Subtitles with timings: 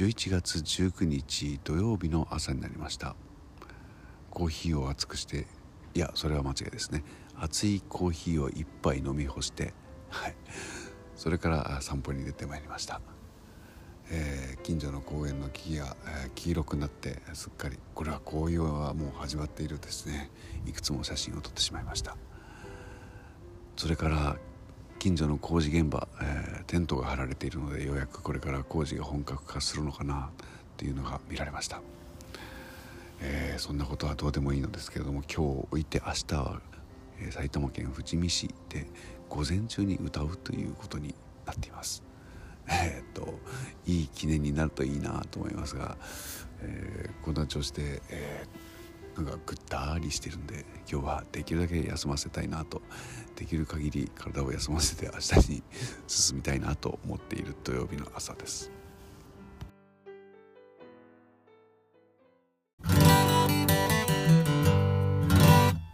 [0.00, 3.16] 11月19日土曜日の朝になりました。
[4.30, 5.46] コーヒーを熱くして
[5.94, 7.04] いやそれは間違いですね。
[7.38, 9.74] 熱いコーヒーを一杯飲み干して
[10.08, 10.34] はい。
[11.16, 13.02] それから散歩に出てまいりました、
[14.10, 15.94] えー、近所の公園の木々が、
[16.24, 20.30] えー、黄色くなってすっかりこれは紅葉はもう始まっているですね。
[20.64, 22.16] いくつも写真を撮ってしまいました。
[23.76, 24.38] それから
[24.98, 31.82] 近所の工事現場、え、テントが張られているのでようやくこれから工事が本格化するのかなっていうのが見られました、
[33.20, 36.60] えー、そんなことはどうでもいいのですけれども今日置いて明日は、
[37.20, 38.86] え、埼玉県富士見市で
[39.28, 41.12] 午前中に歌うということに
[41.44, 42.04] なっています。
[42.70, 43.34] えー、っと
[43.86, 45.96] いい記念になるといいなと思いますが、
[46.60, 48.69] えーこんな調子で、えー
[49.16, 52.82] なんかぐったりしてるんで今日はできるだけ休ませたいなと
[53.36, 55.62] できる限り体を休ませて明日に
[56.06, 58.79] 進みたいなと思っている土曜日の朝です。